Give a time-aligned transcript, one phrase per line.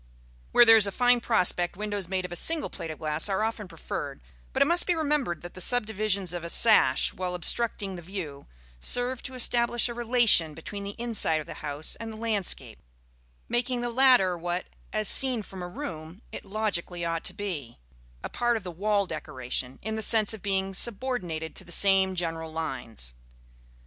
[0.51, 3.43] Where there is a fine prospect, windows made of a single plate of glass are
[3.43, 4.19] often preferred;
[4.51, 8.47] but it must be remembered that the subdivisions of a sash, while obstructing the view,
[8.79, 12.79] serve to establish a relation between the inside of the house and the landscape,
[13.47, 17.77] making the latter what, as seen from a room, it logically ought to be:
[18.23, 22.15] a part of the wall decoration, in the sense of being subordinated to the same
[22.15, 23.13] general lines.